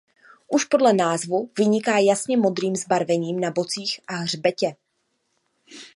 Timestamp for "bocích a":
3.51-4.15